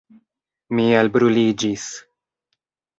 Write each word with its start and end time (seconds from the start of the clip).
Mi 0.79 0.87
elbruliĝis. 1.03 1.87